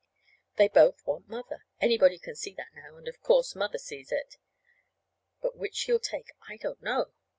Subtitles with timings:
[0.55, 1.67] They both want Mother.
[1.79, 4.37] Anybody can see that now, and, of course, Mother sees it.
[5.43, 7.11] But which she'll take I don't know.